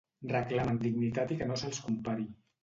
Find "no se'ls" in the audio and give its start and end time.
1.53-1.83